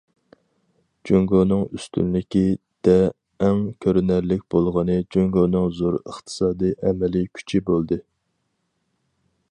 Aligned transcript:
جۇڭگونىڭ 1.09 1.59
ئۈستۈنلۈكى 1.79 2.41
دە 2.87 2.95
ئەڭ 3.47 3.61
كۆرۈنەرلىك 3.85 4.41
بولغىنى 4.55 4.97
جۇڭگونىڭ 5.17 5.69
زور 5.81 5.99
ئىقتىسادىي 6.01 6.75
ئەمەلىي 6.89 7.31
كۈچى 7.39 7.63
بولدى. 7.71 8.01